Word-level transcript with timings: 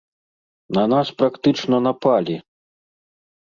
На 0.77 0.85
нас 0.93 1.11
практычна 1.21 1.77
напалі! 1.91 2.41